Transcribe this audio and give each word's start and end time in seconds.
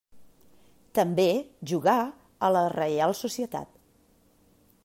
També 0.99 1.25
jugà 1.73 1.95
a 2.47 2.51
la 2.57 2.67
Reial 2.77 3.15
Societat. 3.23 3.81